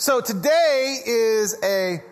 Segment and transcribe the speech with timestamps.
[0.00, 2.02] So today is a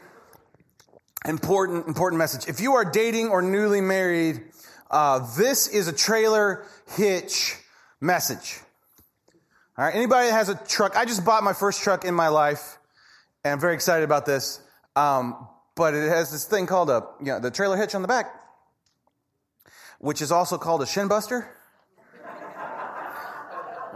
[1.24, 2.46] important, important message.
[2.46, 4.42] If you are dating or newly married,
[4.90, 6.66] uh, this is a trailer
[6.96, 7.56] hitch
[7.98, 8.60] message.
[9.78, 9.94] All right.
[9.94, 10.98] Anybody that has a truck?
[10.98, 12.76] I just bought my first truck in my life,
[13.42, 14.60] and I'm very excited about this.
[14.94, 18.08] Um, but it has this thing called a, you know, the trailer hitch on the
[18.08, 18.26] back,
[19.98, 21.48] which is also called a shin buster.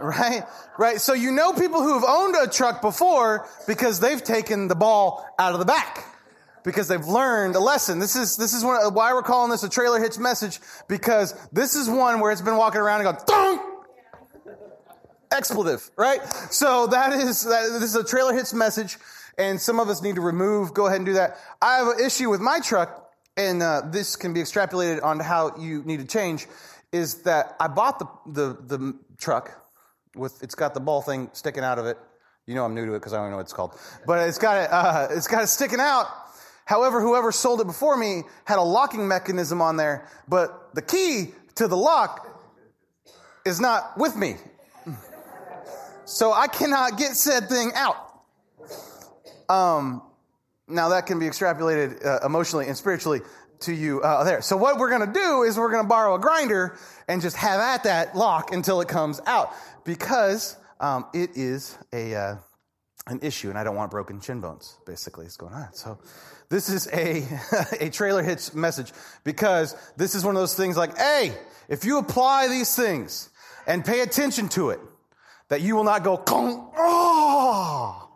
[0.02, 0.44] Right?
[0.78, 1.00] Right.
[1.00, 5.26] So you know people who have owned a truck before because they've taken the ball
[5.38, 6.04] out of the back
[6.64, 7.98] because they've learned a lesson.
[7.98, 11.74] This is, this is one, why we're calling this a trailer hitch message because this
[11.74, 13.60] is one where it's been walking around and going,
[15.32, 16.22] expletive, right?
[16.50, 18.98] So that is, that, this is a trailer hitch message
[19.38, 21.36] and some of us need to remove, go ahead and do that.
[21.60, 25.56] I have an issue with my truck and uh, this can be extrapolated onto how
[25.56, 26.46] you need to change
[26.92, 29.61] is that I bought the, the, the truck
[30.14, 31.98] with, it's got the ball thing sticking out of it.
[32.46, 33.78] You know I'm new to it because I don't know what it's called.
[34.06, 36.06] But it's got it, uh, it's got it sticking out.
[36.64, 41.32] However, whoever sold it before me had a locking mechanism on there, but the key
[41.56, 42.28] to the lock
[43.44, 44.36] is not with me.
[46.04, 47.96] So I cannot get said thing out.
[49.48, 50.02] Um,
[50.68, 53.20] now that can be extrapolated uh, emotionally and spiritually
[53.60, 54.42] to you uh, there.
[54.42, 56.76] So what we're going to do is we're going to borrow a grinder
[57.08, 59.54] and just have at that lock until it comes out
[59.84, 62.36] because um, it is a uh,
[63.06, 64.76] an issue, and I don't want broken shin bones.
[64.86, 65.72] Basically, is going on.
[65.72, 65.98] So
[66.48, 67.26] this is a
[67.80, 68.92] a trailer hitch message
[69.24, 71.32] because this is one of those things like, hey,
[71.68, 73.30] if you apply these things
[73.66, 74.80] and pay attention to it,
[75.48, 78.08] that you will not go, oh,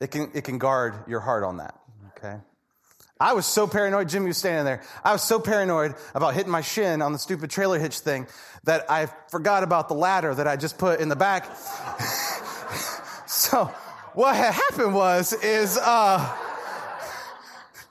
[0.00, 1.74] it can it can guard your heart on that.
[2.16, 2.36] Okay.
[3.20, 4.08] I was so paranoid.
[4.08, 4.82] Jimmy was standing there.
[5.04, 8.26] I was so paranoid about hitting my shin on the stupid trailer hitch thing
[8.64, 11.44] that I forgot about the ladder that I just put in the back.
[13.26, 13.66] so
[14.14, 16.36] what had happened was, is, uh,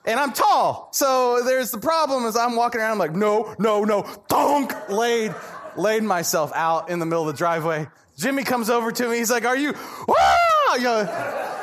[0.04, 0.88] and I'm tall.
[0.92, 5.32] So there's the problem is I'm walking around, I'm like, no, no, no, thunk, laid,
[5.76, 7.86] laid myself out in the middle of the driveway.
[8.18, 9.18] Jimmy comes over to me.
[9.18, 9.74] He's like, are you,
[10.08, 10.74] ah!
[10.74, 11.59] You know,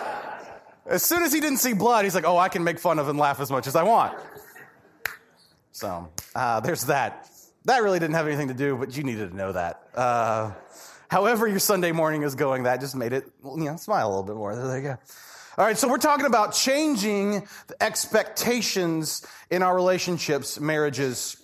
[0.87, 3.09] as soon as he didn't see blood, he's like, oh, I can make fun of
[3.09, 4.17] and laugh as much as I want.
[5.71, 7.29] So uh, there's that.
[7.65, 9.83] That really didn't have anything to do, but you needed to know that.
[9.93, 10.53] Uh,
[11.09, 14.23] however, your Sunday morning is going, that just made it, you know, smile a little
[14.23, 14.55] bit more.
[14.55, 14.97] There you go.
[15.57, 21.43] All right, so we're talking about changing the expectations in our relationships, marriages,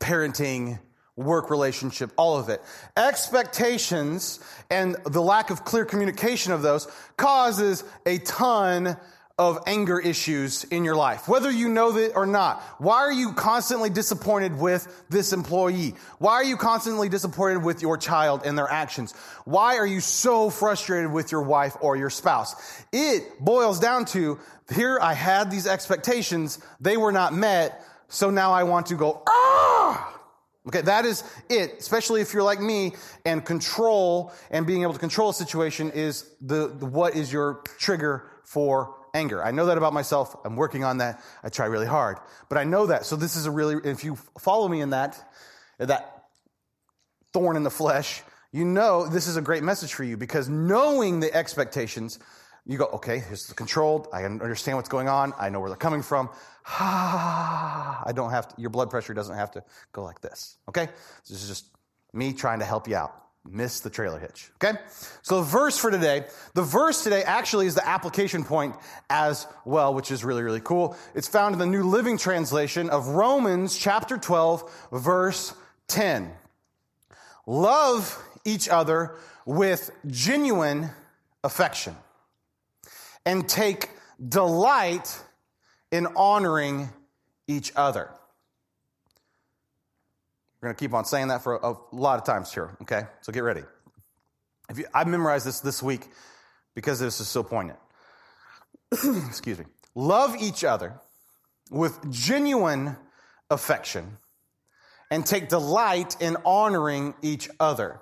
[0.00, 0.78] parenting,
[1.16, 2.62] work relationship, all of it.
[2.96, 4.40] Expectations
[4.70, 8.96] and the lack of clear communication of those causes a ton
[9.38, 12.62] of anger issues in your life, whether you know that or not.
[12.78, 15.94] Why are you constantly disappointed with this employee?
[16.18, 19.12] Why are you constantly disappointed with your child and their actions?
[19.44, 22.54] Why are you so frustrated with your wife or your spouse?
[22.92, 24.38] It boils down to
[24.72, 29.22] here I had these expectations, they were not met, so now I want to go,
[29.26, 30.21] ah!
[30.68, 32.92] Okay, that is it, especially if you're like me
[33.24, 37.62] and control and being able to control a situation is the, the, what is your
[37.78, 39.42] trigger for anger.
[39.42, 40.36] I know that about myself.
[40.44, 41.20] I'm working on that.
[41.42, 42.18] I try really hard,
[42.48, 43.06] but I know that.
[43.06, 45.20] So this is a really, if you follow me in that,
[45.78, 46.24] that
[47.32, 51.20] thorn in the flesh, you know this is a great message for you because knowing
[51.20, 52.18] the expectations,
[52.64, 54.06] you go, okay, here's the controlled.
[54.12, 55.32] I understand what's going on.
[55.38, 56.30] I know where they're coming from.
[56.66, 60.56] Ah, I don't have to, your blood pressure doesn't have to go like this.
[60.68, 60.88] Okay?
[61.28, 61.66] This is just
[62.12, 63.16] me trying to help you out.
[63.44, 64.52] Miss the trailer hitch.
[64.62, 64.78] Okay?
[65.22, 66.24] So the verse for today,
[66.54, 68.76] the verse today actually is the application point
[69.10, 70.96] as well, which is really, really cool.
[71.16, 75.52] It's found in the New Living Translation of Romans chapter 12, verse
[75.88, 76.30] 10.
[77.44, 80.90] Love each other with genuine
[81.42, 81.96] affection
[83.24, 83.90] and take
[84.28, 85.20] delight
[85.90, 86.90] in honoring
[87.46, 88.08] each other.
[90.60, 93.02] We're going to keep on saying that for a, lot of times here, okay?
[93.20, 93.62] So get ready.
[94.70, 96.06] If you, I memorized this this week
[96.74, 97.78] because this is so poignant.
[98.92, 99.64] Excuse me.
[99.94, 100.94] Love each other
[101.70, 102.96] with genuine
[103.50, 104.18] affection
[105.10, 108.00] and take delight in honoring each other.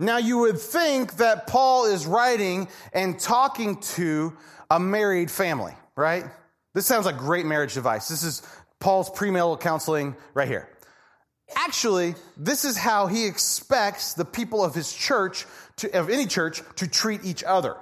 [0.00, 4.32] Now, you would think that Paul is writing and talking to
[4.70, 6.24] a married family, right?
[6.72, 8.08] This sounds like great marriage advice.
[8.08, 8.42] This is
[8.78, 10.70] Paul's premarital counseling right here.
[11.54, 15.44] Actually, this is how he expects the people of his church,
[15.76, 17.76] to, of any church, to treat each other.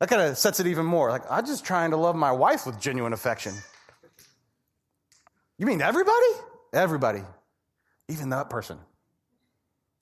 [0.00, 1.08] That kind of sets it even more.
[1.08, 3.54] Like, I'm just trying to love my wife with genuine affection.
[5.56, 6.32] You mean everybody?
[6.74, 7.22] Everybody.
[8.08, 8.78] Even that person.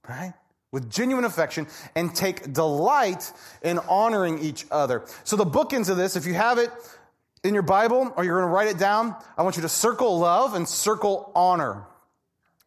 [0.09, 0.33] Right?
[0.71, 3.33] With genuine affection and take delight
[3.63, 5.05] in honoring each other.
[5.25, 6.71] So the bookends of this, if you have it
[7.43, 10.19] in your Bible or you're going to write it down, I want you to circle
[10.19, 11.85] love and circle honor.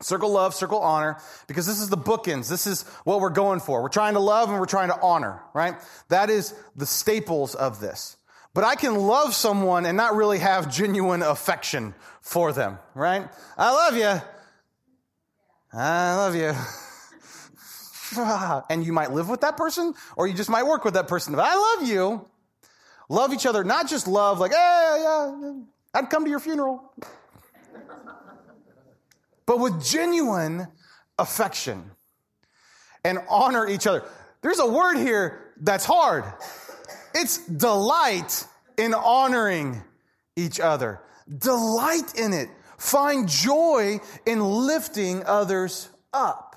[0.02, 2.50] Circle love, circle honor, because this is the bookends.
[2.50, 3.84] This is what we're going for.
[3.84, 5.76] We're trying to love and we're trying to honor, right?
[6.10, 8.18] That is the staples of this.
[8.56, 13.30] But I can love someone and not really have genuine affection for them, right?
[13.58, 14.22] I love you.
[15.72, 16.54] I love you.
[18.70, 21.36] and you might live with that person or you just might work with that person.
[21.36, 22.28] But I love you.
[23.10, 25.54] Love each other, not just love like, hey, yeah,
[25.94, 26.94] I'd come to your funeral.
[29.46, 30.68] but with genuine
[31.20, 31.92] affection
[33.04, 34.04] and honor each other.
[34.42, 36.24] There's a word here that's hard.
[37.14, 38.46] It's delight
[38.78, 39.84] in honoring
[40.36, 41.02] each other.
[41.38, 42.50] Delight in it.
[42.78, 46.51] Find joy in lifting others up.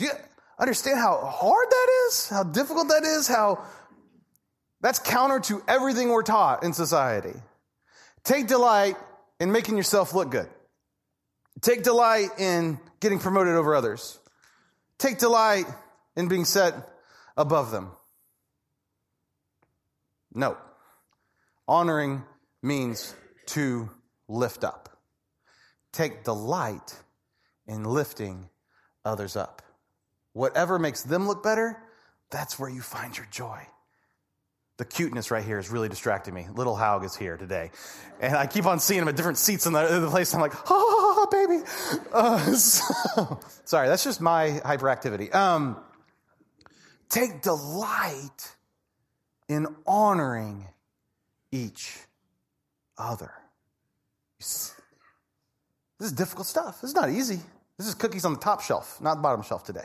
[0.00, 0.12] Do you
[0.58, 2.28] understand how hard that is?
[2.30, 3.28] How difficult that is?
[3.28, 3.62] How
[4.80, 7.38] that's counter to everything we're taught in society.
[8.24, 8.96] Take delight
[9.40, 10.48] in making yourself look good.
[11.60, 14.18] Take delight in getting promoted over others.
[14.96, 15.66] Take delight
[16.16, 16.72] in being set
[17.36, 17.90] above them.
[20.32, 20.56] No.
[21.68, 22.22] Honoring
[22.62, 23.14] means
[23.48, 23.90] to
[24.28, 24.88] lift up.
[25.92, 26.96] Take delight
[27.66, 28.48] in lifting
[29.04, 29.60] others up.
[30.32, 31.76] Whatever makes them look better,
[32.30, 33.60] that's where you find your joy.
[34.80, 36.46] The cuteness right here is really distracting me.
[36.54, 37.70] Little Haug is here today.
[38.18, 40.32] And I keep on seeing him at different seats in the, in the place.
[40.32, 41.62] I'm like, oh, baby.
[42.12, 45.34] Uh, so, sorry, that's just my hyperactivity.
[45.34, 45.76] Um,
[47.10, 48.56] take delight
[49.50, 50.66] in honoring
[51.52, 51.98] each
[52.96, 53.32] other.
[54.38, 54.72] This
[56.00, 56.80] is difficult stuff.
[56.80, 57.40] This is not easy.
[57.76, 59.84] This is cookies on the top shelf, not the bottom shelf today.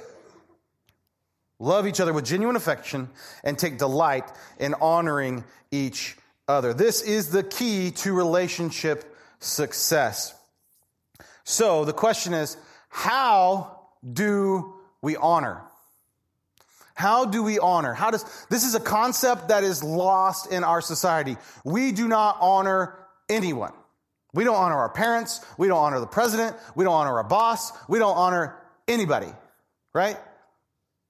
[1.60, 3.10] Love each other with genuine affection
[3.44, 4.30] and take delight
[4.60, 6.18] in honoring each
[6.48, 6.74] other.
[6.74, 10.34] This is the key to relationship success.
[11.44, 12.58] So the question is,
[12.90, 13.80] how
[14.12, 15.62] do we honor?
[16.94, 17.94] How do we honor?
[17.94, 21.38] How does, this is a concept that is lost in our society.
[21.64, 22.98] We do not honor
[23.30, 23.74] anyone.
[24.34, 25.44] We don't honor our parents.
[25.58, 26.56] We don't honor the president.
[26.76, 27.72] We don't honor our boss.
[27.88, 28.56] We don't honor
[28.88, 29.32] anybody,
[29.94, 30.18] right?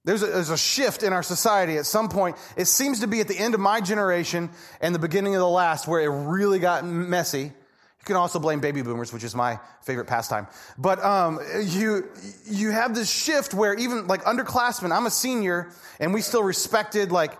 [0.05, 2.37] There's a, there's a, shift in our society at some point.
[2.55, 5.49] It seems to be at the end of my generation and the beginning of the
[5.49, 7.41] last where it really got messy.
[7.41, 10.45] You can also blame baby boomers, which is my favorite pastime.
[10.77, 12.07] But um, you
[12.45, 17.11] you have this shift where even like underclassmen, I'm a senior, and we still respected
[17.11, 17.35] like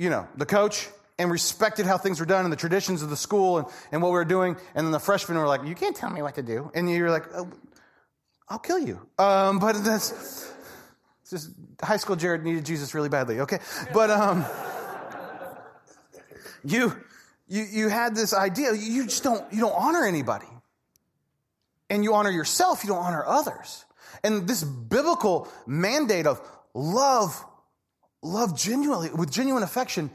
[0.00, 3.16] you know the coach and respected how things were done and the traditions of the
[3.16, 4.56] school and, and what we were doing.
[4.74, 7.12] And then the freshmen were like, "You can't tell me what to do," and you're
[7.12, 7.48] like, oh,
[8.48, 10.52] "I'll kill you." Um, but that's
[11.30, 11.50] just
[11.82, 13.58] high school Jared needed Jesus really badly, okay?
[13.92, 14.44] But um
[16.64, 16.96] you
[17.48, 20.46] you you had this idea, you just don't you don't honor anybody.
[21.90, 23.84] And you honor yourself, you don't honor others.
[24.22, 26.40] And this biblical mandate of
[26.72, 27.44] love
[28.22, 30.10] love genuinely with genuine affection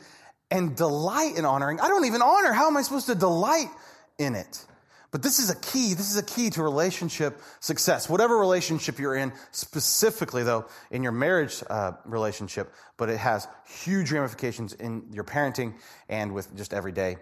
[0.51, 1.79] and delight in honoring.
[1.79, 2.53] I don't even honor.
[2.53, 3.69] How am I supposed to delight
[4.17, 4.65] in it?
[5.11, 5.95] But this is a key.
[5.95, 8.07] This is a key to relationship success.
[8.07, 13.47] Whatever relationship you're in, specifically though, in your marriage uh, relationship, but it has
[13.83, 15.73] huge ramifications in your parenting
[16.09, 17.17] and with just everyday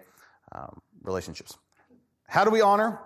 [0.52, 1.56] um, relationships.
[2.26, 3.00] How do we honor?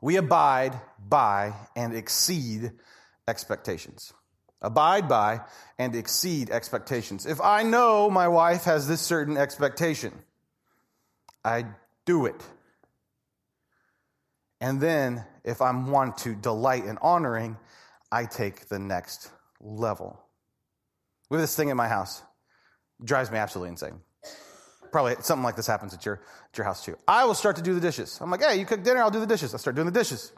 [0.00, 2.72] We abide by and exceed
[3.26, 4.14] expectations.
[4.62, 5.42] Abide by
[5.78, 7.26] and exceed expectations.
[7.26, 10.12] If I know my wife has this certain expectation,
[11.44, 11.66] I
[12.06, 12.42] do it.
[14.60, 17.56] And then, if I want to delight in honoring,
[18.10, 20.20] I take the next level.
[21.30, 22.22] We have this thing in my house.
[23.00, 24.00] It drives me absolutely insane.
[24.90, 26.96] Probably something like this happens at your, at your house too.
[27.06, 28.18] I will start to do the dishes.
[28.20, 29.54] I'm like, hey, you cook dinner, I'll do the dishes.
[29.54, 30.32] I start doing the dishes.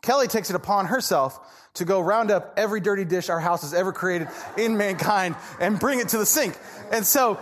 [0.00, 1.38] Kelly takes it upon herself
[1.74, 5.78] to go round up every dirty dish our house has ever created in mankind and
[5.78, 6.58] bring it to the sink.
[6.90, 7.38] And so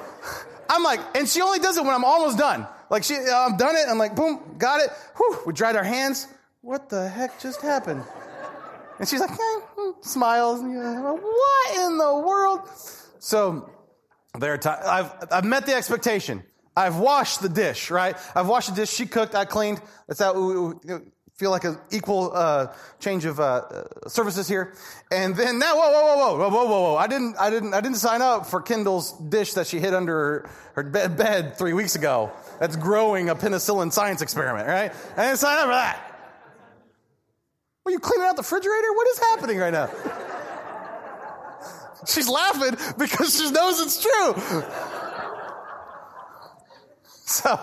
[0.68, 2.66] I'm like, and she only does it when I'm almost done.
[2.90, 3.86] Like she, I've done it.
[3.88, 4.90] I'm like, boom, got it.
[5.16, 6.26] Whew, we dried our hands.
[6.60, 8.04] What the heck just happened?
[8.98, 10.60] And she's like, eh, smiles.
[10.60, 12.68] What in the world?
[13.20, 13.70] So
[14.38, 16.42] there, are t- I've I've met the expectation.
[16.76, 18.16] I've washed the dish, right?
[18.34, 18.90] I've washed the dish.
[18.90, 19.34] She cooked.
[19.34, 19.80] I cleaned.
[20.06, 20.74] That's how we,
[21.40, 22.66] feel like an equal uh,
[22.98, 24.74] change of uh, uh, services here.
[25.10, 26.96] And then now, whoa, whoa, whoa, whoa, whoa, whoa, whoa!
[26.96, 30.46] I didn't, I didn't, I didn't sign up for Kendall's dish that she hid under
[30.74, 32.30] her, bed three weeks ago
[32.60, 34.92] that's growing a penicillin science experiment, right?
[35.16, 36.06] I didn't sign up for that.
[37.84, 38.92] Were you cleaning out the refrigerator?
[38.92, 39.90] What is happening right now?
[42.06, 44.34] She's laughing because she knows it's true.
[47.30, 47.60] So,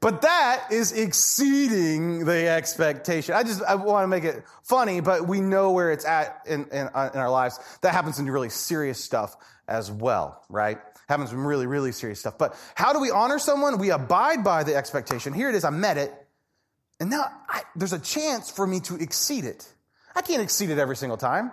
[0.00, 3.36] but that is exceeding the expectation.
[3.36, 6.66] I just I want to make it funny, but we know where it's at in,
[6.72, 7.60] in, uh, in our lives.
[7.82, 9.36] That happens in really serious stuff
[9.68, 10.80] as well, right?
[11.08, 12.38] Happens in really, really serious stuff.
[12.38, 13.78] But how do we honor someone?
[13.78, 15.32] We abide by the expectation.
[15.32, 15.64] Here it is.
[15.64, 16.12] I met it.
[17.00, 19.66] And now I, there's a chance for me to exceed it.
[20.14, 21.50] I can't exceed it every single time.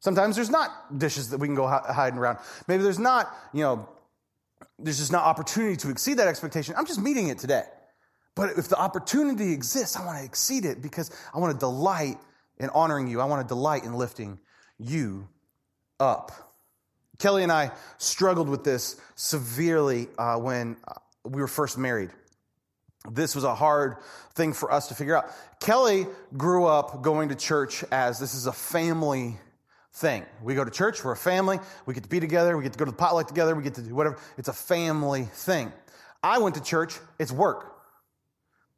[0.00, 2.38] Sometimes there's not dishes that we can go hiding around.
[2.66, 3.88] Maybe there's not, you know,
[4.78, 6.74] there's just not opportunity to exceed that expectation.
[6.76, 7.64] I'm just meeting it today.
[8.34, 12.18] But if the opportunity exists, I want to exceed it because I want to delight
[12.58, 13.20] in honoring you.
[13.20, 14.38] I want to delight in lifting
[14.78, 15.28] you
[15.98, 16.49] up.
[17.20, 22.10] Kelly and I struggled with this severely uh, when uh, we were first married.
[23.10, 23.96] This was a hard
[24.34, 25.30] thing for us to figure out.
[25.60, 29.38] Kelly grew up going to church as this is a family
[29.92, 30.24] thing.
[30.42, 32.78] We go to church, we're a family, we get to be together, we get to
[32.78, 34.18] go to the potluck together, we get to do whatever.
[34.38, 35.72] It's a family thing.
[36.22, 37.70] I went to church, it's work.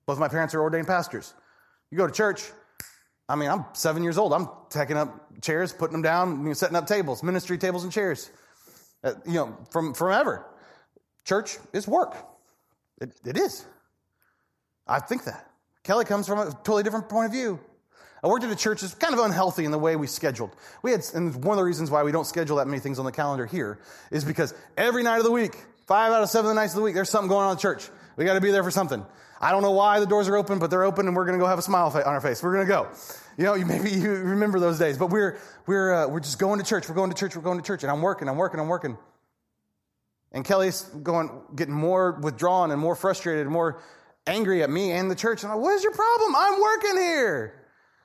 [0.06, 1.32] Both my parents are ordained pastors.
[1.90, 2.50] You go to church,
[3.29, 4.33] I mean, I'm seven years old.
[4.33, 7.93] I'm taking up chairs, putting them down, you know, setting up tables, ministry tables and
[7.93, 8.31] chairs.
[9.05, 10.47] Uh, you know, from forever.
[11.25, 12.14] Church is work.
[13.00, 13.64] It, it is.
[14.87, 15.49] I think that.
[15.83, 17.59] Kelly comes from a totally different point of view.
[18.23, 20.55] I worked at a church that's kind of unhealthy in the way we scheduled.
[20.83, 23.05] We had, and one of the reasons why we don't schedule that many things on
[23.05, 23.81] the calendar here
[24.12, 25.57] is because every night of the week,
[25.88, 27.57] five out of seven of the nights of the week, there's something going on in
[27.57, 27.88] the church.
[28.16, 29.04] We got to be there for something.
[29.40, 31.42] I don't know why the doors are open, but they're open and we're going to
[31.42, 32.42] go have a smile on our face.
[32.42, 32.88] We're going to go.
[33.37, 36.64] You know, maybe you remember those days, but we're, we're, uh, we're just going to
[36.64, 36.88] church.
[36.88, 37.35] We're going to church.
[37.35, 37.83] We're going to church.
[37.83, 38.97] And I'm working, I'm working, I'm working.
[40.31, 43.83] And Kelly's going, getting more withdrawn and more frustrated and more
[44.26, 45.42] angry at me and the church.
[45.42, 46.35] And I'm like, what is your problem?
[46.37, 47.59] I'm working here.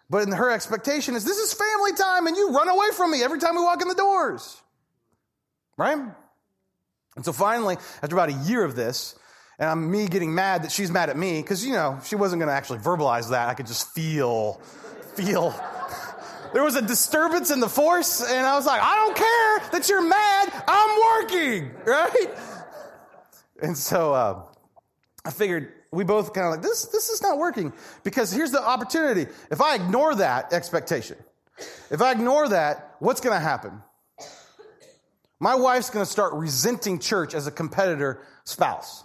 [0.10, 3.24] But in her expectation is this is family time and you run away from me
[3.24, 4.62] every time we walk in the doors.
[5.78, 6.00] Right?
[7.16, 9.18] And so finally, after about a year of this,
[9.60, 12.40] and I'm me getting mad that she's mad at me, because you know, she wasn't
[12.40, 13.50] gonna actually verbalize that.
[13.50, 14.62] I could just feel,
[15.16, 15.54] feel.
[16.54, 19.90] There was a disturbance in the force, and I was like, I don't care that
[19.90, 22.28] you're mad, I'm working, right?
[23.62, 24.44] And so uh,
[25.26, 27.74] I figured we both kind of like, this, this is not working
[28.04, 29.28] because here's the opportunity.
[29.52, 31.18] If I ignore that expectation,
[31.90, 33.82] if I ignore that, what's going to happen?
[35.40, 39.04] My wife's going to start resenting church as a competitor spouse,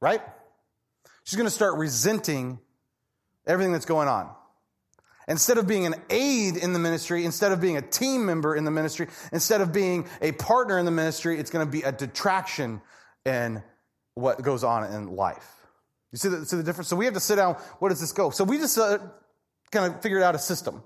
[0.00, 0.20] right?
[1.24, 2.58] She's going to start resenting
[3.46, 4.30] everything that's going on.
[5.28, 8.64] Instead of being an aid in the ministry, instead of being a team member in
[8.64, 11.92] the ministry, instead of being a partner in the ministry, it's going to be a
[11.92, 12.80] detraction
[13.24, 13.62] in
[14.14, 15.46] what goes on in life.
[16.10, 16.88] You see the, see the difference?
[16.88, 17.54] So we have to sit down.
[17.78, 18.30] What does this go?
[18.30, 18.98] So we just uh,
[19.70, 20.82] kind of figured out a system.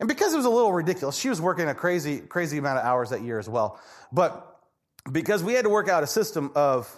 [0.00, 2.84] And because it was a little ridiculous, she was working a crazy, crazy amount of
[2.84, 3.80] hours that year as well.
[4.12, 4.60] But
[5.10, 6.92] because we had to work out a system of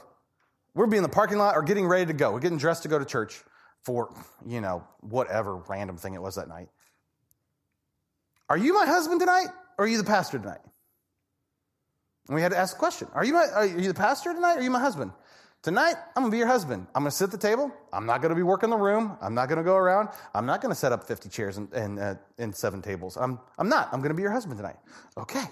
[0.75, 2.33] we're be in the parking lot or getting ready to go.
[2.33, 3.43] We're getting dressed to go to church
[3.83, 4.15] for,
[4.47, 6.69] you know, whatever random thing it was that night.
[8.49, 9.49] Are you my husband tonight
[9.79, 10.61] or are you the pastor tonight?
[12.29, 14.55] And we had to ask the question Are you, my, are you the pastor tonight
[14.55, 15.13] or are you my husband?
[15.63, 16.87] Tonight, I'm gonna be your husband.
[16.95, 17.73] I'm gonna sit at the table.
[17.93, 19.17] I'm not gonna be working the room.
[19.21, 20.11] I'm not gonna go around.
[20.33, 23.17] I'm not gonna set up 50 chairs and, and, uh, and seven tables.
[23.17, 23.89] I'm, I'm not.
[23.93, 24.77] I'm gonna be your husband tonight.
[25.17, 25.45] Okay.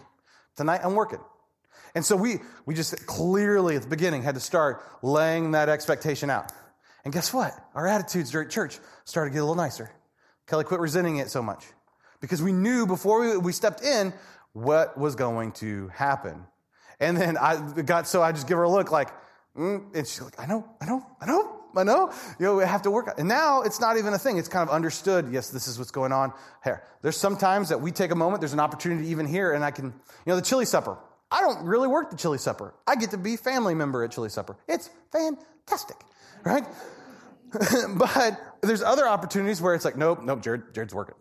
[0.54, 1.18] Tonight, I'm working.
[1.97, 6.31] And so we, we just clearly at the beginning had to start laying that expectation
[6.31, 6.53] out.
[7.05, 7.53] And guess what?
[7.75, 9.91] Our attitudes during church started to get a little nicer.
[10.47, 11.65] Kelly quit resenting it so much
[12.21, 14.12] because we knew before we, we stepped in
[14.53, 16.47] what was going to happen.
[17.00, 19.11] And then I got so I just give her a look like,
[19.57, 22.12] Mm, and she's like, I know, I know, I know, I know.
[22.38, 23.15] You know, we have to work.
[23.19, 24.37] And now it's not even a thing.
[24.37, 25.33] It's kind of understood.
[25.33, 26.83] Yes, this is what's going on here.
[27.00, 28.41] There's sometimes that we take a moment.
[28.43, 29.93] There's an opportunity even here, and I can, you
[30.26, 30.99] know, the chili supper.
[31.30, 32.75] I don't really work the chili supper.
[32.87, 34.56] I get to be family member at chili supper.
[34.68, 35.97] It's fantastic,
[36.45, 36.64] right?
[37.97, 41.16] but there's other opportunities where it's like, nope, nope, Jared, Jared's working.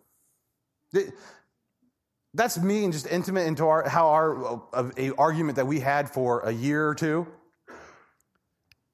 [2.34, 6.10] That's me and just intimate into our how our a, a argument that we had
[6.10, 7.26] for a year or two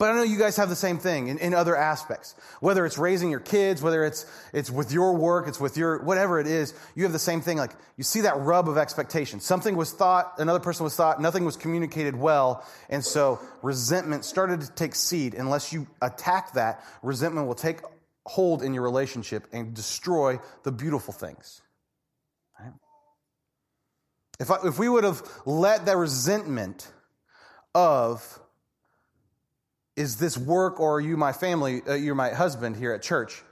[0.02, 2.34] but I know you guys have the same thing in, in, other aspects.
[2.58, 6.40] Whether it's raising your kids, whether it's, it's with your work, it's with your, whatever
[6.40, 7.56] it is, you have the same thing.
[7.56, 9.38] Like, you see that rub of expectation.
[9.38, 12.66] Something was thought, another person was thought, nothing was communicated well.
[12.90, 15.34] And so resentment started to take seed.
[15.34, 17.78] Unless you attack that, resentment will take
[18.26, 21.62] hold in your relationship and destroy the beautiful things.
[22.58, 22.72] Right?
[24.40, 26.90] If, I, if we would have let that resentment
[27.72, 28.41] of
[29.96, 33.42] is this work or are you my family, uh, you're my husband here at church,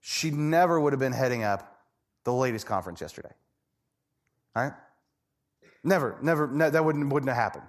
[0.00, 1.78] she never would have been heading up
[2.24, 3.32] the ladies' conference yesterday.
[4.56, 4.72] All right?
[5.82, 7.64] Never, never, ne- that wouldn't, wouldn't have happened.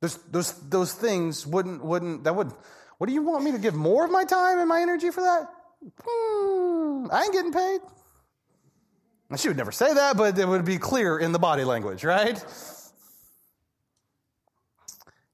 [0.00, 2.52] Those, those, those things wouldn't, wouldn't, that would,
[2.98, 5.20] what do you want me to give more of my time and my energy for
[5.20, 5.48] that?
[6.02, 7.80] Hmm, I ain't getting paid.
[9.36, 12.42] She would never say that, but it would be clear in the body language, right?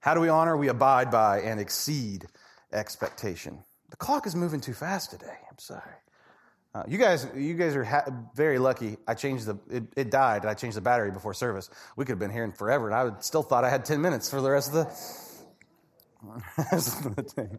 [0.05, 0.55] How do we honor?
[0.55, 2.27] We abide by and exceed
[2.75, 3.61] expectation.
[3.89, 5.39] The clock is moving too fast today.
[5.51, 5.95] I'm sorry.
[6.75, 8.99] Uh, you guys, you guys are ha- very lucky.
[9.09, 11.71] I changed the, it, it, died, and I changed the battery before service.
[11.97, 14.29] We could have been here forever, and I would still thought I had 10 minutes
[14.29, 14.87] for the rest of
[17.45, 17.59] the.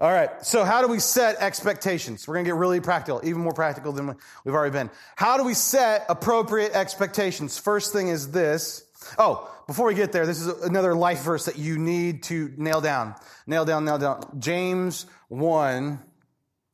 [0.00, 2.26] All right, so how do we set expectations?
[2.26, 4.90] We're going to get really practical, even more practical than we've already been.
[5.14, 7.56] How do we set appropriate expectations?
[7.56, 8.82] First thing is this.
[9.18, 12.80] Oh, before we get there, this is another life verse that you need to nail
[12.80, 13.14] down.
[13.46, 14.22] Nail down, nail down.
[14.38, 15.98] James 1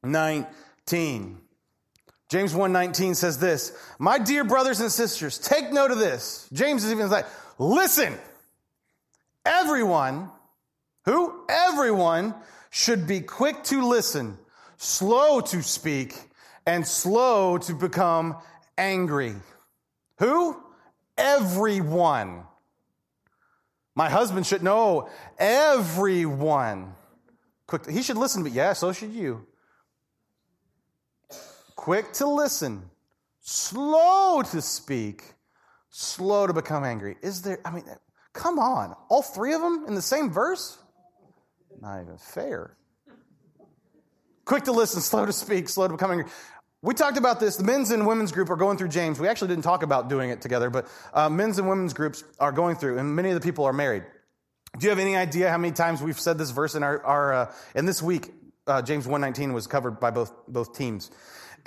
[0.02, 1.40] 19.
[2.28, 6.92] James 1:19 says this, "My dear brothers and sisters, take note of this." James is
[6.92, 7.26] even like,
[7.58, 8.18] "Listen.
[9.46, 10.30] Everyone,
[11.06, 12.34] who everyone
[12.68, 14.38] should be quick to listen,
[14.76, 16.30] slow to speak,
[16.66, 18.36] and slow to become
[18.76, 19.34] angry."
[20.18, 20.62] Who?
[21.18, 22.44] Everyone.
[23.94, 26.94] My husband should know everyone.
[27.66, 29.46] Quick, he should listen, but yeah, so should you
[31.78, 32.82] quick to listen,
[33.40, 35.22] slow to speak,
[35.88, 37.16] slow to become angry.
[37.22, 37.84] Is there, I mean,
[38.34, 40.76] come on, all three of them in the same verse?
[41.80, 42.76] Not even fair.
[44.44, 46.26] Quick to listen, slow to speak, slow to become angry.
[46.82, 47.56] We talked about this.
[47.56, 49.18] The men's and women's group are going through James.
[49.18, 52.52] We actually didn't talk about doing it together, but uh, men's and women's groups are
[52.52, 54.04] going through, and many of the people are married.
[54.78, 57.32] Do you have any idea how many times we've said this verse in our, our
[57.32, 58.32] uh, in this week?
[58.66, 61.10] Uh, James 119 was covered by both both teams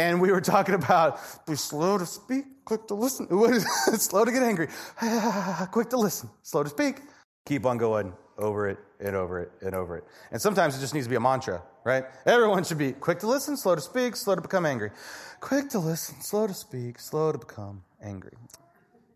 [0.02, 3.28] and we were talking about be slow to speak, quick to listen.
[4.00, 4.68] slow to get angry,
[5.72, 6.98] quick to listen, slow to speak.
[7.46, 10.04] Keep on going over it and over it and over it.
[10.32, 12.06] And sometimes it just needs to be a mantra, right?
[12.26, 14.92] Everyone should be quick to listen, slow to speak, slow to become angry.
[15.40, 18.34] Quick to listen, slow to speak, slow to become angry.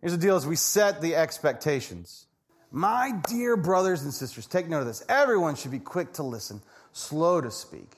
[0.02, 2.28] Here's the deal as we set the expectations.
[2.72, 5.04] My dear brothers and sisters, take note of this.
[5.08, 7.92] Everyone should be quick to listen, slow to speak,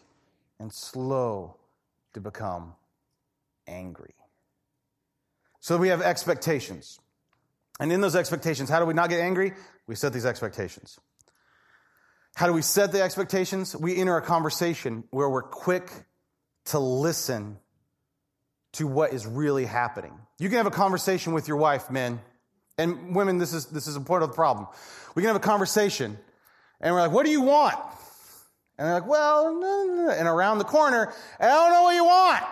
[0.59, 1.55] and slow
[2.13, 2.73] to become
[3.67, 4.13] angry.
[5.59, 6.99] So we have expectations.
[7.79, 9.53] And in those expectations, how do we not get angry?
[9.85, 10.99] We set these expectations.
[12.37, 13.75] How do we set the expectations?
[13.75, 15.89] We enter a conversation where we're quick
[16.65, 17.57] to listen
[18.73, 20.13] to what is really happening.
[20.37, 22.19] You can have a conversation with your wife, men,
[22.77, 24.67] and women, this is, this is a part of the problem.
[25.15, 26.15] We can have a conversation,
[26.79, 27.75] and we're like, what do you want?
[28.77, 29.47] And they're like, well,
[30.11, 32.43] and around the corner, I don't know what you want.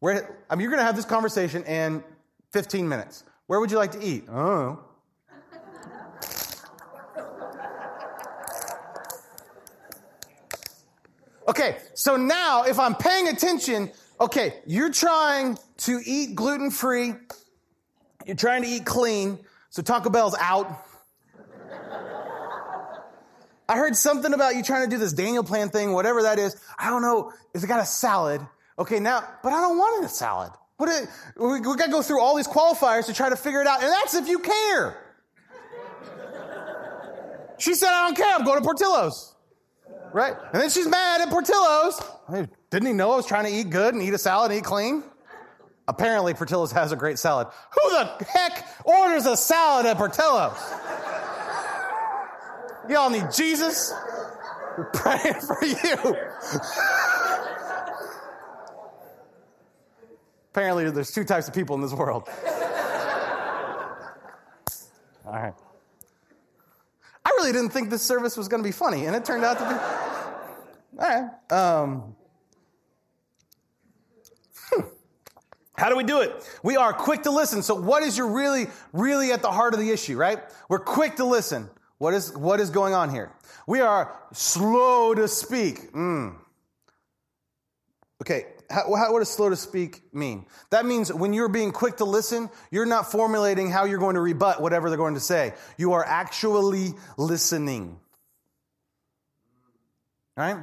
[0.00, 2.02] Where, I mean, you're going to have this conversation in
[2.50, 3.22] 15 minutes.
[3.46, 4.24] Where would you like to eat?
[4.28, 4.80] Oh.
[11.48, 17.14] Okay, so now if I'm paying attention, okay, you're trying to eat gluten free,
[18.26, 19.38] you're trying to eat clean,
[19.70, 20.84] so Taco Bell's out.
[23.66, 26.54] I heard something about you trying to do this Daniel plan thing, whatever that is.
[26.78, 27.32] I don't know.
[27.54, 28.46] If it got a salad,
[28.78, 30.52] okay, now, but I don't want a salad.
[30.76, 33.62] What it, we, we got to go through all these qualifiers to try to figure
[33.62, 34.98] it out, and that's if you care.
[37.56, 38.34] She said, I don't care.
[38.34, 39.34] I'm going to Portillo's.
[40.12, 40.34] Right?
[40.52, 42.00] And then she's mad at Portillo's.
[42.70, 44.64] Didn't he know I was trying to eat good and eat a salad and eat
[44.64, 45.02] clean?
[45.86, 47.48] Apparently, Portillo's has a great salad.
[47.72, 50.58] Who the heck orders a salad at Portillo's?
[52.90, 53.92] Y'all need Jesus?
[54.76, 56.16] We're praying for you.
[60.52, 62.28] Apparently, there's two types of people in this world.
[65.26, 65.54] All right.
[67.24, 69.58] I really didn't think this service was going to be funny, and it turned out
[69.58, 69.74] to be.
[71.02, 71.52] All right.
[71.52, 72.16] Um,
[74.70, 74.82] hmm.
[75.76, 76.32] How do we do it?
[76.62, 77.62] We are quick to listen.
[77.62, 80.40] So, what is your really, really at the heart of the issue, right?
[80.68, 81.70] We're quick to listen.
[81.98, 83.32] What is, what is going on here?
[83.66, 85.92] We are slow to speak.
[85.92, 86.36] Mm.
[88.22, 90.46] Okay, how, how, what does slow to speak mean?
[90.70, 94.20] That means when you're being quick to listen, you're not formulating how you're going to
[94.20, 95.54] rebut whatever they're going to say.
[95.76, 97.98] You are actually listening.
[100.36, 100.58] Right?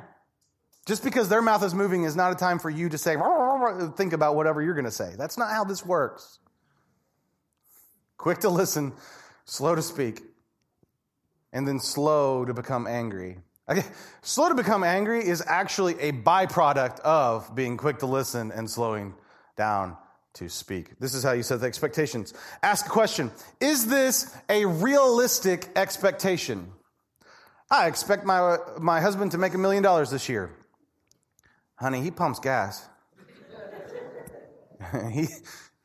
[0.85, 3.17] Just because their mouth is moving is not a time for you to say,
[3.97, 5.15] think about whatever you're going to say.
[5.17, 6.39] That's not how this works.
[8.17, 8.93] Quick to listen,
[9.45, 10.21] slow to speak
[11.51, 13.39] and then slow to become angry.
[13.67, 13.83] Okay.
[14.21, 19.15] Slow to become angry is actually a byproduct of being quick to listen and slowing
[19.57, 19.97] down
[20.35, 20.99] to speak.
[20.99, 22.33] This is how you set the expectations.
[22.61, 26.71] Ask a question Is this a realistic expectation?
[27.71, 30.51] I expect my, my husband to make a million dollars this year.
[31.75, 32.85] Honey, he pumps gas.
[35.11, 35.27] he,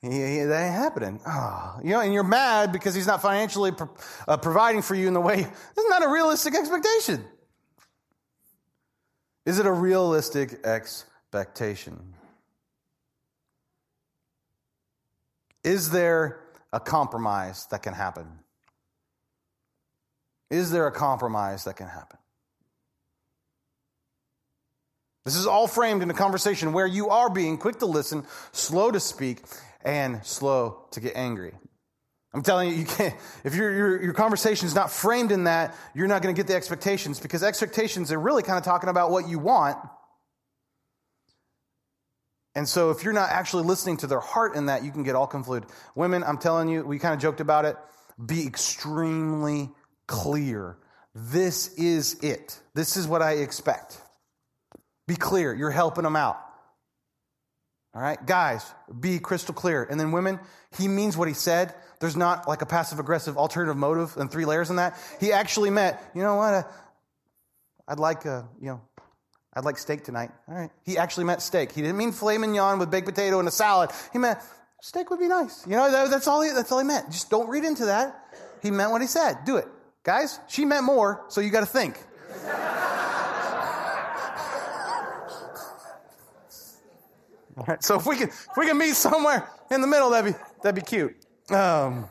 [0.03, 1.21] he, that ain't happening.
[1.27, 3.89] Oh, you know, and you're mad because he's not financially pro-
[4.29, 5.37] uh, providing for you in the way.
[5.37, 7.25] This is not a realistic expectation.
[9.51, 12.15] Is it a realistic expectation?
[15.65, 16.39] Is there
[16.73, 18.29] a compromise that can happen?
[20.53, 22.21] Is there a compromise that can happen?
[25.25, 28.93] This is all framed in a conversation where you are being quick to listen, slow
[28.93, 29.41] to speak,
[29.85, 31.55] and slow to get angry.
[32.33, 35.75] I'm telling you, you can't, if your, your, your conversation is not framed in that,
[35.95, 39.11] you're not going to get the expectations because expectations are really kind of talking about
[39.11, 39.79] what you want.
[42.55, 45.17] And so if you're not actually listening to their heart in that, you can get
[45.17, 45.71] all conflicted.
[45.95, 47.77] Women, I'm telling you, we kind of joked about it.
[48.25, 49.71] Be extremely
[50.07, 50.77] clear.
[51.15, 52.61] This is it.
[52.75, 54.01] This is what I expect.
[55.09, 55.53] Be clear.
[55.55, 56.39] You're helping them out.
[57.93, 58.65] All right, guys,
[59.01, 59.83] be crystal clear.
[59.83, 60.39] And then women,
[60.79, 61.75] he means what he said.
[61.99, 64.97] There's not like a passive aggressive alternative motive and three layers in that.
[65.19, 66.55] He actually meant, you know what?
[66.55, 66.63] Uh,
[67.89, 68.81] I'd like, uh, you know,
[69.55, 70.31] I'd like steak tonight.
[70.49, 70.71] All right.
[70.85, 71.73] He actually meant steak.
[71.73, 73.91] He didn't mean filet mignon with baked potato and a salad.
[74.13, 74.39] He meant
[74.81, 75.67] steak would be nice.
[75.67, 77.11] You know, that, that's all he, that's all he meant.
[77.11, 78.15] Just don't read into that.
[78.63, 79.45] He meant what he said.
[79.45, 79.67] Do it.
[80.05, 81.99] Guys, she meant more, so you got to think.
[87.61, 90.33] All right, so if we can if we can meet somewhere in the middle, that'd
[90.33, 91.15] be that'd be cute.
[91.51, 92.09] Um,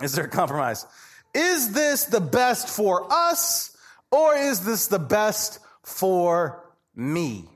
[0.00, 0.86] is there a compromise?
[1.34, 3.76] Is this the best for us,
[4.10, 6.64] or is this the best for
[6.96, 7.46] me?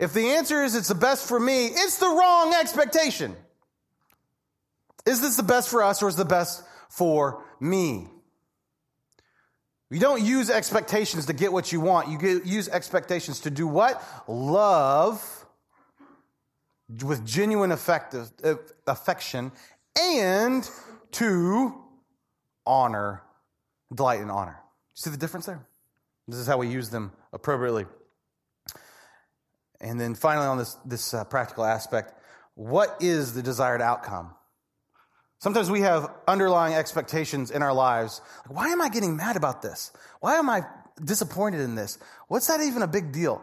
[0.00, 3.36] If the answer is it's the best for me, it's the wrong expectation.
[5.06, 8.08] Is this the best for us, or is the best for me?
[9.90, 12.08] You don't use expectations to get what you want.
[12.08, 14.02] You use expectations to do what?
[14.28, 15.46] Love
[17.02, 18.30] with genuine effective,
[18.86, 19.52] affection
[20.00, 20.68] and
[21.12, 21.74] to
[22.66, 23.22] honor,
[23.94, 24.58] delight in honor.
[24.94, 25.66] See the difference there?
[26.26, 27.86] This is how we use them appropriately.
[29.80, 32.12] And then finally, on this, this uh, practical aspect,
[32.54, 34.34] what is the desired outcome?
[35.40, 38.20] Sometimes we have underlying expectations in our lives.
[38.46, 39.92] Like, why am I getting mad about this?
[40.20, 40.62] Why am I
[41.02, 41.98] disappointed in this?
[42.26, 43.42] What's that even a big deal?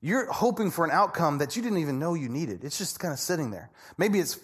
[0.00, 2.64] You're hoping for an outcome that you didn't even know you needed.
[2.64, 3.70] It's just kind of sitting there.
[3.96, 4.40] Maybe it's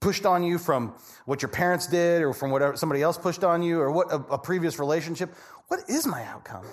[0.00, 0.94] pushed on you from
[1.26, 4.16] what your parents did or from whatever somebody else pushed on you or what a,
[4.16, 5.32] a previous relationship.
[5.68, 6.64] What is my outcome?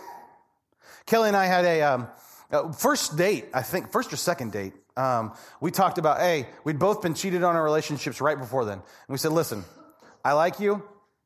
[1.06, 2.08] Kelly and I had a, um,
[2.52, 6.80] a first date, I think, first or second date um, we talked about, hey, we'd
[6.80, 8.78] both been cheated on our relationships right before then.
[8.78, 9.64] And we said, listen,
[10.24, 10.84] I like you.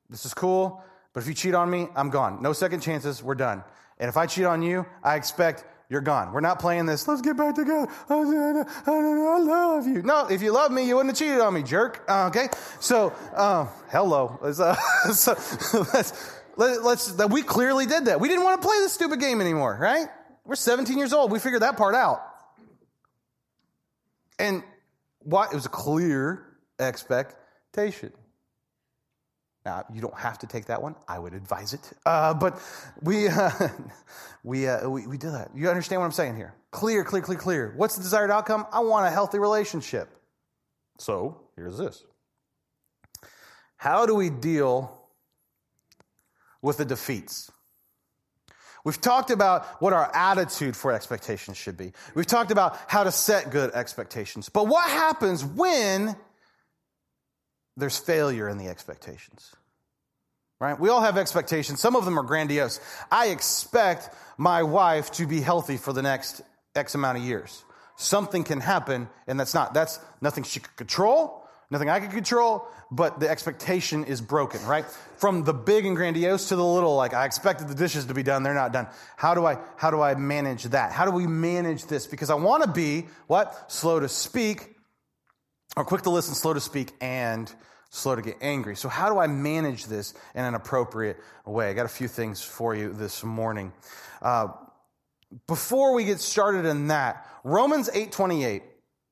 [0.10, 0.84] This is cool.
[1.14, 2.42] But if you cheat on me, I'm gone.
[2.42, 3.22] No second chances.
[3.24, 3.64] We're done.
[4.00, 6.34] And if I cheat on you, I expect you're gone.
[6.34, 7.88] We're not playing this, let's get back together.
[8.10, 10.02] I love you.
[10.02, 12.04] No, if you love me, you wouldn't have cheated on me, jerk.
[12.10, 12.50] Uh, okay?
[12.80, 14.40] So, uh, hello.
[14.48, 14.76] Uh,
[15.14, 15.34] so,
[15.94, 18.20] let's, let, let's, we clearly did that.
[18.20, 20.08] We didn't want to play this stupid game anymore, right?
[20.46, 21.32] We're 17 years old.
[21.32, 22.22] We figured that part out.
[24.40, 24.64] And
[25.20, 25.52] what?
[25.52, 26.46] It was a clear
[26.80, 28.12] expectation.
[29.66, 30.96] Now, you don't have to take that one.
[31.10, 31.92] I would advise it.
[32.06, 32.62] Uh, but
[33.02, 33.52] we, uh,
[34.44, 35.52] we, uh, we, we did that.
[35.54, 36.56] You understand what I'm saying here?
[36.72, 37.74] Clear, clear, clear, clear.
[37.76, 38.66] What's the desired outcome?
[38.72, 40.10] I want a healthy relationship.
[41.00, 42.06] So here's this
[43.76, 45.10] How do we deal
[46.62, 47.52] with the defeats?
[48.88, 51.92] We've talked about what our attitude for expectations should be.
[52.16, 54.48] We've talked about how to set good expectations.
[54.48, 56.16] But what happens when
[57.76, 59.54] there's failure in the expectations?
[60.62, 60.80] Right?
[60.80, 61.82] We all have expectations.
[61.82, 62.80] Some of them are grandiose.
[63.12, 66.42] I expect my wife to be healthy for the next
[66.74, 67.66] X amount of years.
[67.98, 69.74] Something can happen, and that's not.
[69.74, 71.37] That's nothing she could control
[71.70, 74.86] nothing I can control, but the expectation is broken, right?
[75.18, 78.24] From the big and grandiose to the little, like I expected the dishes to be
[78.24, 78.88] done, they're not done.
[79.18, 80.92] How do I, how do I manage that?
[80.92, 82.08] How do we manage this?
[82.08, 83.72] Because I want to be, what?
[83.72, 84.76] Slow to speak,
[85.76, 87.54] or quick to listen, slow to speak, and
[87.90, 88.76] slow to get angry.
[88.76, 91.70] So how do I manage this in an appropriate way?
[91.70, 93.74] I got a few things for you this morning.
[94.22, 94.48] Uh,
[95.48, 98.64] before we get started in that, Romans 8:28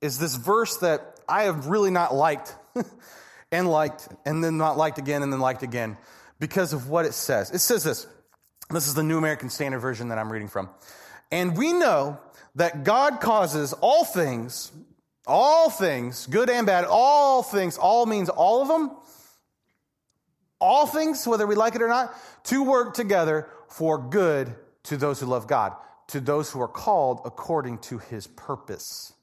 [0.02, 2.56] is this verse that I have really not liked
[3.52, 5.98] and liked and then not liked again and then liked again
[6.40, 7.52] because of what it says.
[7.52, 8.08] It says this.
[8.70, 10.70] This is the New American Standard Version that I'm reading from.
[11.32, 12.20] And we know
[12.56, 14.72] that God causes all things
[15.28, 18.92] All things, good and bad, all things, all means all of them.
[20.62, 25.20] All things, whether we like it or not, to work together for good to those
[25.20, 25.74] who love God,
[26.10, 29.15] to those who are called according to his purpose.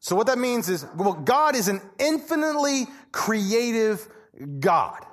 [0.00, 4.06] So, what that means is, well, God is an infinitely creative
[4.58, 5.04] God.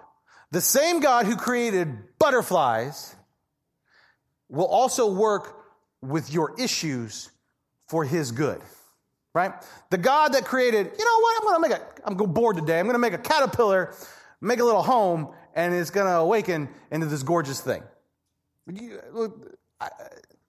[0.51, 3.13] The same God who created butterflies
[4.47, 5.57] will also work
[6.01, 7.29] with your issues
[7.89, 8.61] for his good.
[9.33, 9.53] Right?
[9.89, 11.41] The God that created, you know what?
[11.41, 12.79] I'm gonna make a, I'm bored today.
[12.79, 13.93] I'm gonna make a caterpillar,
[14.41, 17.83] make a little home, and it's gonna awaken into this gorgeous thing.
[19.79, 19.89] I,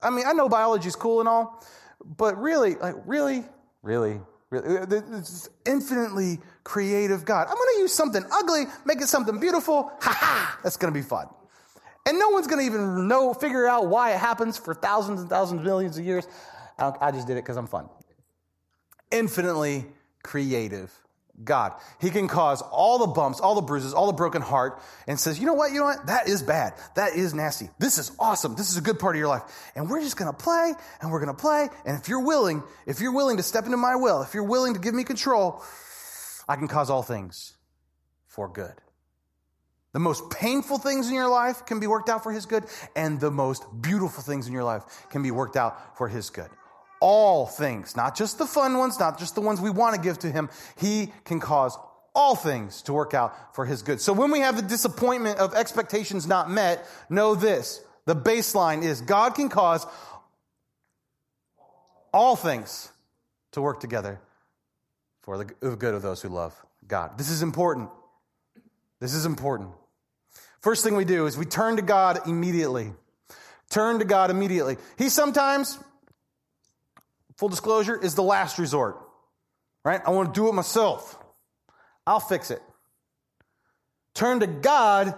[0.01, 1.63] I mean, I know biology is cool and all,
[2.05, 3.45] but really, like, really,
[3.89, 4.21] really,
[4.51, 7.49] really, uh, this infinitely creative God.
[7.49, 9.91] I'm going to use something ugly, make it something beautiful.
[10.03, 10.61] Ha ha!
[10.63, 11.27] That's going to be fun.
[12.07, 15.31] And no one's going to even know, figure out why it happens for thousands and
[15.31, 16.27] thousands, millions of years.
[16.79, 17.89] I, I just did it because I'm fun.
[19.11, 19.87] Infinitely
[20.23, 20.93] creative
[21.45, 21.75] God.
[22.01, 25.39] He can cause all the bumps, all the bruises, all the broken heart, and says,
[25.39, 26.07] you know what, you know what?
[26.07, 26.75] That is bad.
[26.97, 27.71] That is nasty.
[27.79, 28.55] This is awesome.
[28.57, 29.43] This is a good part of your life.
[29.75, 31.69] And we're just gonna play, and we're gonna play.
[31.85, 34.75] And if you're willing, if you're willing to step into my will, if you're willing
[34.75, 35.63] to give me control,
[36.49, 37.55] I can cause all things
[38.27, 38.75] for good.
[39.93, 43.19] The most painful things in your life can be worked out for his good, and
[43.19, 46.51] the most beautiful things in your life can be worked out for his good
[47.01, 50.19] all things, not just the fun ones, not just the ones we want to give
[50.21, 50.49] to him.
[50.79, 51.77] He can cause
[52.15, 54.01] all things to work out for his good.
[54.01, 57.81] So when we have the disappointment of expectations not met, know this.
[58.07, 59.87] The baseline is God can cause
[62.13, 62.91] all things
[63.53, 64.21] to work together
[65.23, 66.55] for the good of those who love
[66.87, 67.19] God.
[67.19, 67.91] This is important.
[68.99, 69.71] This is important.
[70.61, 72.93] First thing we do is we turn to God immediately.
[73.71, 74.79] Turn to God immediately.
[74.97, 75.79] He sometimes
[77.39, 78.99] full disclosure, is the last resort.
[79.85, 80.01] Right?
[80.05, 81.19] I want to do it myself.
[82.07, 82.61] I'll fix it.
[84.15, 85.15] Turn to God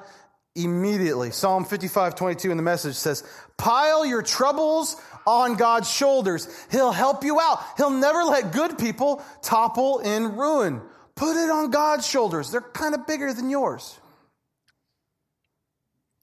[0.55, 1.31] immediately.
[1.31, 3.25] Psalm 55, 22 in the message says,
[3.57, 6.49] Pile your troubles on God's shoulders.
[6.71, 7.63] He'll help you out.
[7.77, 10.83] He'll never let good people topple in ruin.
[11.15, 12.51] Put it on God's shoulders.
[12.51, 13.99] They're kind of bigger than yours.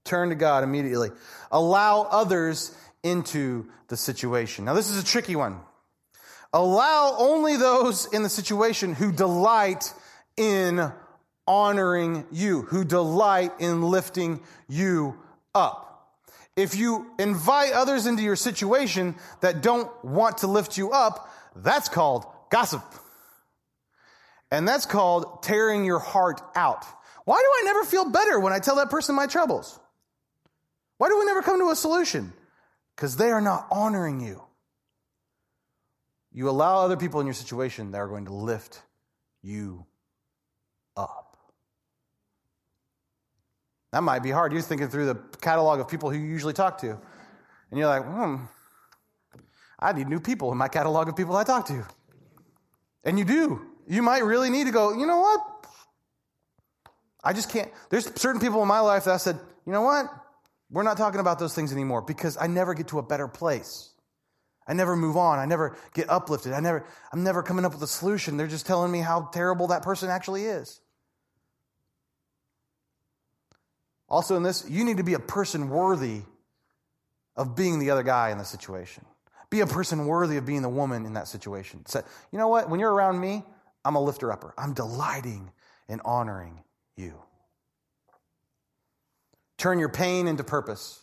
[0.05, 1.09] Turn to God immediately.
[1.51, 4.65] Allow others into the situation.
[4.65, 5.59] Now, this is a tricky one.
[6.53, 9.93] Allow only those in the situation who delight
[10.37, 10.91] in
[11.45, 15.17] honoring you, who delight in lifting you
[15.53, 15.83] up.
[16.55, 21.89] If you invite others into your situation that don't want to lift you up, that's
[21.89, 22.83] called gossip.
[24.49, 26.85] And that's called tearing your heart out.
[27.25, 29.79] Why do I never feel better when I tell that person my troubles?
[30.97, 32.33] Why do we never come to a solution?
[32.95, 34.41] Because they are not honoring you.
[36.37, 38.83] You allow other people in your situation that are going to lift
[39.41, 39.87] you
[40.95, 41.35] up.
[43.91, 44.53] That might be hard.
[44.53, 48.05] You're thinking through the catalog of people who you usually talk to, and you're like,
[48.05, 48.35] hmm,
[49.79, 51.83] I need new people in my catalog of people I talk to.
[53.03, 53.65] And you do.
[53.87, 55.41] You might really need to go, you know what?
[57.23, 57.71] I just can't.
[57.89, 60.05] There's certain people in my life that I said, you know what?
[60.69, 63.95] We're not talking about those things anymore because I never get to a better place.
[64.67, 65.39] I never move on.
[65.39, 66.53] I never get uplifted.
[66.53, 68.35] I never, I'm never coming up with a solution.
[68.35, 70.81] They're just telling me how terrible that person actually is.
[74.09, 76.21] Also, in this, you need to be a person worthy
[77.35, 79.05] of being the other guy in the situation.
[79.49, 81.85] Be a person worthy of being the woman in that situation.
[81.85, 82.01] Say,
[82.31, 82.69] you know what?
[82.69, 83.43] When you're around me,
[83.85, 84.53] I'm a lifter upper.
[84.57, 85.51] I'm delighting
[85.87, 86.63] in honoring
[86.97, 87.13] you.
[89.57, 90.99] Turn your pain into purpose.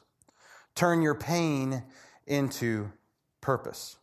[0.74, 1.82] Turn your pain
[2.26, 2.90] into
[3.44, 3.96] purpose.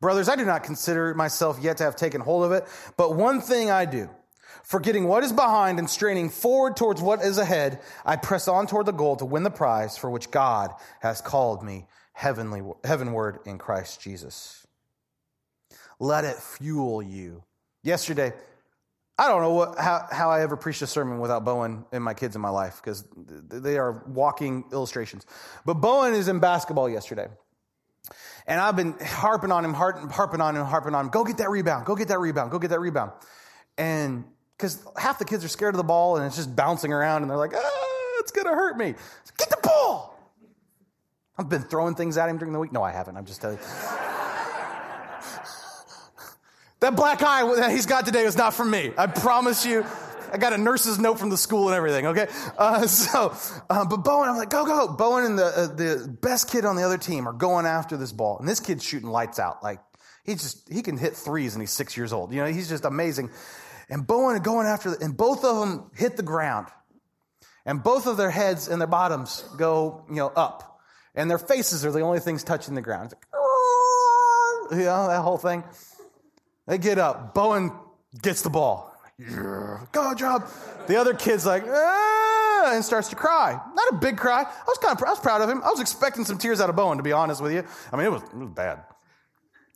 [0.00, 3.40] Brothers, I do not consider myself yet to have taken hold of it, but one
[3.40, 4.10] thing I do,
[4.64, 8.86] forgetting what is behind and straining forward towards what is ahead, I press on toward
[8.86, 13.56] the goal to win the prize for which God has called me heavenly, heavenward in
[13.56, 14.66] Christ Jesus.
[16.00, 17.44] Let it fuel you.
[17.84, 18.32] Yesterday,
[19.16, 22.14] I don't know what, how, how I ever preached a sermon without Bowen and my
[22.14, 25.24] kids in my life because they are walking illustrations.
[25.64, 27.28] But Bowen is in basketball yesterday.
[28.46, 31.10] And I've been harping on him, harping on him, harping on him.
[31.10, 31.86] Go get that rebound.
[31.86, 32.50] Go get that rebound.
[32.50, 33.12] Go get that rebound.
[33.78, 34.24] And
[34.56, 37.30] because half the kids are scared of the ball and it's just bouncing around and
[37.30, 38.94] they're like, ah, it's going to hurt me.
[39.38, 40.18] Get the ball.
[41.36, 42.70] I've been throwing things at him during the week.
[42.70, 43.16] No, I haven't.
[43.16, 43.64] I'm just telling you.
[46.80, 48.92] that black eye that he's got today is not from me.
[48.96, 49.84] I promise you.
[50.34, 52.26] I got a nurse's note from the school and everything, okay?
[52.58, 53.32] Uh, so,
[53.70, 54.88] uh, but Bowen, I'm like, go, go.
[54.88, 58.10] Bowen and the, uh, the best kid on the other team are going after this
[58.10, 58.38] ball.
[58.40, 59.62] And this kid's shooting lights out.
[59.62, 59.78] Like,
[60.24, 62.32] He just, he can hit threes and he's six years old.
[62.32, 63.30] You know, he's just amazing.
[63.88, 66.66] And Bowen going after, and both of them hit the ground.
[67.64, 70.80] And both of their heads and their bottoms go, you know, up.
[71.14, 73.12] And their faces are the only things touching the ground.
[73.12, 75.62] Like, you know, that whole thing.
[76.66, 77.34] They get up.
[77.34, 77.70] Bowen
[78.20, 78.93] gets the ball.
[79.18, 80.48] Yeah, good job.
[80.88, 83.52] The other kid's like, ah, and starts to cry.
[83.52, 84.42] Not a big cry.
[84.42, 85.62] I was kind of, I was proud of him.
[85.62, 87.62] I was expecting some tears out of Bowen, to be honest with you.
[87.92, 88.82] I mean, it was, it was bad.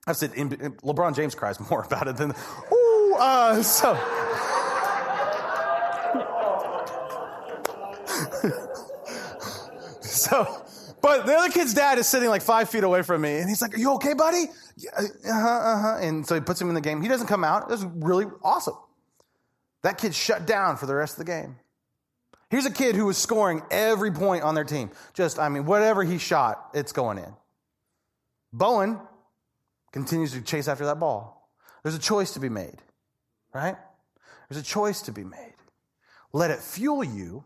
[0.09, 2.33] I've said LeBron James cries more about it than,
[2.73, 3.95] ooh, uh, so.
[10.01, 10.63] so,
[11.01, 13.63] but the other kid's dad is sitting like five feet away from me, and he's
[13.63, 14.47] like, "Are you okay, buddy?"
[14.77, 15.99] Yeah, uh huh, uh huh.
[16.01, 17.03] And so he puts him in the game.
[17.03, 17.65] He doesn't come out.
[17.65, 18.75] It was really awesome.
[19.83, 21.57] That kid shut down for the rest of the game.
[22.51, 24.91] Here's a kid who was scoring every point on their team.
[25.13, 27.33] Just, I mean, whatever he shot, it's going in.
[28.53, 28.99] Bowen
[29.93, 31.51] continues to chase after that ball.
[31.83, 32.79] There's a choice to be made,
[33.55, 33.77] right?
[34.49, 35.55] There's a choice to be made.
[36.33, 37.45] Let it fuel you,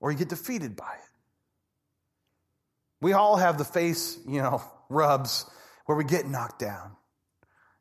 [0.00, 1.10] or you get defeated by it.
[3.00, 5.46] We all have the face, you know, rubs
[5.86, 6.96] where we get knocked down.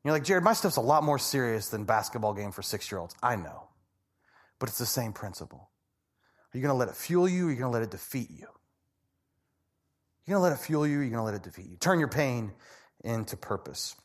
[0.04, 3.00] You're like, Jared, my stuff's a lot more serious than basketball game for six year
[3.00, 3.16] olds.
[3.22, 3.68] I know.
[4.60, 5.70] But it's the same principle.
[6.54, 7.92] Are you going to let it fuel you or are you going to let it
[7.92, 8.48] defeat you?
[10.26, 11.78] You're going to let it fuel you or you're going to let it defeat you.
[11.78, 12.52] Turn your pain
[13.04, 13.96] into purpose.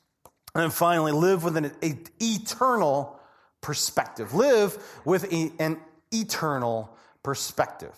[0.55, 1.73] And then finally, live with an
[2.21, 3.21] eternal
[3.61, 4.33] perspective.
[4.33, 5.79] Live with an
[6.13, 7.95] eternal perspective.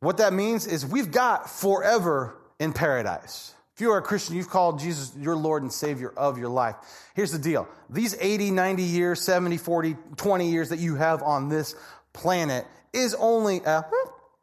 [0.00, 3.54] What that means is we've got forever in paradise.
[3.82, 6.76] You are a Christian, you've called Jesus your Lord and Savior of your life.
[7.16, 7.66] Here's the deal.
[7.90, 11.74] These 80, 90 years, 70, 40, 20 years that you have on this
[12.12, 13.84] planet is only a,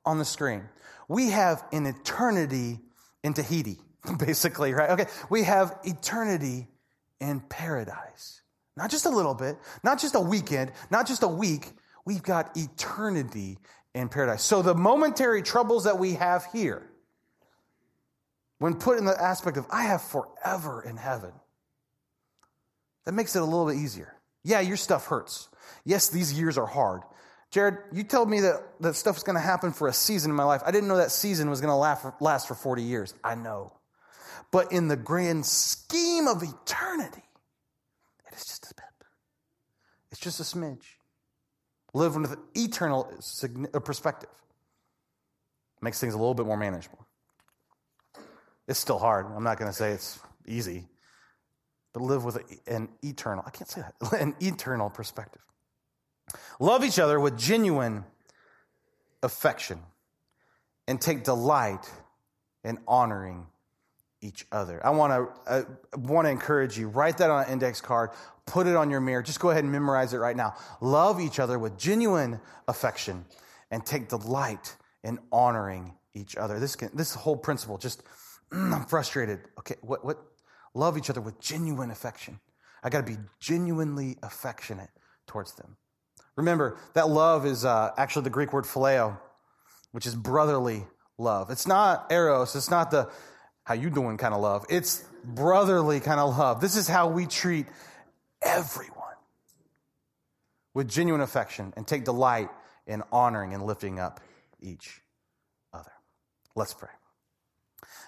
[0.04, 0.64] on the screen.
[1.08, 2.82] We have an eternity
[3.24, 3.78] in Tahiti,
[4.20, 4.90] basically, right?
[4.90, 5.06] Okay.
[5.30, 6.68] We have eternity
[7.22, 8.42] in paradise.
[8.76, 11.72] Not just a little bit, not just a weekend, not just a week.
[12.04, 13.58] We've got eternity
[13.96, 14.44] in paradise.
[14.44, 16.90] So the momentary troubles that we have here,
[18.60, 21.32] when put in the aspect of, I have forever in heaven,
[23.06, 24.14] that makes it a little bit easier.
[24.44, 25.50] Yeah, your stuff hurts.
[25.84, 27.02] Yes, these years are hard.
[27.52, 30.36] Jared, you told me that, that stuff was going to happen for a season in
[30.36, 30.62] my life.
[30.66, 33.14] I didn't know that season was going to last for 40 years.
[33.24, 33.74] I know.
[34.52, 37.24] But in the grand scheme of eternity,
[38.28, 39.08] it is just a bit.
[40.12, 40.84] It's just a smidge.
[41.94, 43.12] Live with eternal
[43.74, 44.30] uh, perspective.
[45.82, 47.08] Makes things a little bit more manageable.
[48.70, 49.26] It's still hard.
[49.36, 50.86] I'm not going to say it's easy,
[51.92, 55.42] but live with an eternal, I can't say that, an eternal perspective.
[56.60, 58.06] Love each other with genuine
[59.24, 59.80] affection
[60.88, 61.92] and take delight
[62.64, 63.48] in honoring
[64.22, 64.86] each other.
[64.86, 65.14] I want
[65.48, 65.66] to
[65.98, 66.90] want to encourage you.
[66.90, 68.12] Write that on an index card.
[68.46, 69.24] Put it on your mirror.
[69.24, 70.54] Just go ahead and memorize it right now.
[70.80, 73.26] Love each other with genuine affection
[73.72, 76.60] and take delight in honoring each other.
[76.60, 78.04] This can, this whole principle just
[78.52, 79.40] mm, I'm frustrated.
[79.60, 80.20] Okay, what, what?
[80.74, 82.40] Love each other with genuine affection.
[82.84, 84.90] I got to be genuinely affectionate
[85.28, 85.78] towards them.
[86.36, 89.18] Remember, that love is uh, actually the Greek word phileo,
[89.92, 90.86] which is brotherly
[91.18, 91.50] love.
[91.50, 92.56] It's not eros.
[92.56, 93.10] It's not the
[93.64, 94.66] how you doing kind of love.
[94.70, 96.62] It's brotherly kind of love.
[96.62, 97.68] This is how we treat
[98.42, 98.96] everyone
[100.74, 102.50] with genuine affection and take delight
[102.88, 104.22] in honoring and lifting up
[104.62, 105.02] each
[105.74, 105.92] other.
[106.56, 106.90] Let's pray.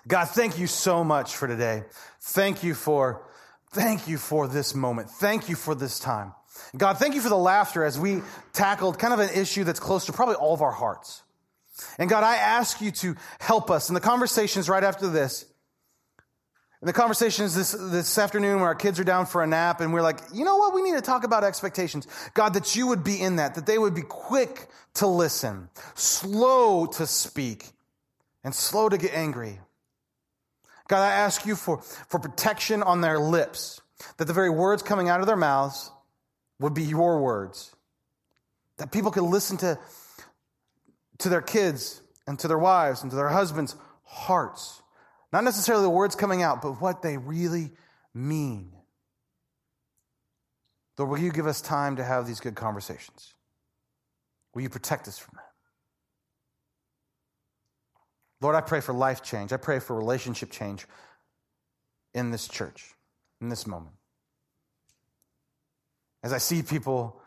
[0.08, 1.84] God, thank you so much for today.
[2.22, 3.26] Thank you for,
[3.72, 5.10] thank you for this moment.
[5.10, 6.34] Thank you for this time.
[6.76, 8.22] God, thank you for the laughter as we
[8.54, 11.22] tackled kind of an issue that's close to probably all of our hearts.
[11.98, 15.46] And God, I ask you to help us in the conversations right after this.
[16.82, 19.94] In the conversations this, this afternoon where our kids are down for a nap and
[19.94, 20.74] we're like, you know what?
[20.74, 22.08] We need to talk about expectations.
[22.34, 26.88] God, that you would be in that, that they would be quick to listen, slow
[26.88, 27.68] to speak,
[28.44, 29.60] and slow to get angry.
[30.92, 31.78] God, I ask you for,
[32.10, 33.80] for protection on their lips,
[34.18, 35.90] that the very words coming out of their mouths
[36.60, 37.74] would be your words.
[38.76, 39.80] That people could listen to,
[41.20, 44.82] to their kids and to their wives and to their husbands' hearts.
[45.32, 47.72] Not necessarily the words coming out, but what they really
[48.14, 48.74] mean.
[50.98, 53.34] Lord, will you give us time to have these good conversations?
[54.54, 55.51] Will you protect us from that?
[58.42, 59.54] Lord, I pray for life change.
[59.54, 60.88] I pray for relationship change
[62.14, 62.96] in this church,
[63.40, 63.96] in this moment.
[66.24, 67.22] As I see people,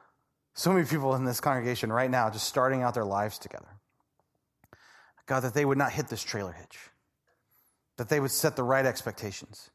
[0.55, 3.69] so many people in this congregation right now just starting out their lives together.
[5.27, 6.79] God, that they would not hit this trailer hitch,
[7.97, 9.71] that they would set the right expectations,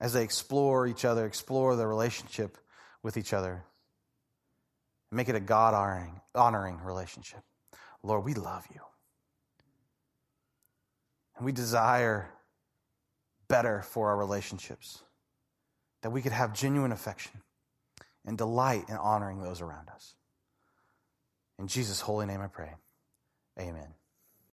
[0.00, 2.56] as they explore each other, explore their relationship
[3.02, 3.64] with each other.
[5.12, 7.40] Make it a God honoring, honoring relationship.
[8.02, 8.80] Lord, we love you.
[11.36, 12.30] And we desire
[13.48, 15.02] better for our relationships,
[16.02, 17.42] that we could have genuine affection
[18.24, 20.14] and delight in honoring those around us.
[21.58, 22.70] In Jesus' holy name I pray.
[23.58, 23.88] Amen.